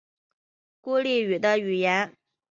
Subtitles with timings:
[0.81, 2.17] 孤立语的语言。